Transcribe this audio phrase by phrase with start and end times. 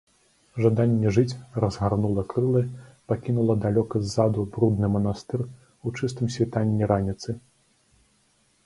[0.65, 2.63] Жаданне жыць разгарнула крылы,
[3.11, 7.39] пакінула далёка ззаду брудны манастыр у чыстым світанні раніцы.